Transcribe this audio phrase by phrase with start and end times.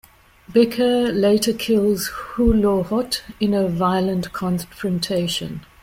[0.49, 5.63] Becker later kills Hulohot in a violent confrontation.